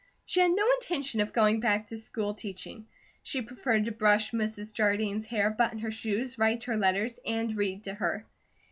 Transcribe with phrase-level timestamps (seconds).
[0.25, 2.87] She had no intention of going back to school teaching.
[3.21, 4.73] She preferred to brush Mrs.
[4.73, 8.25] Jardine's hair, button her shoes, write her letters, and read to her.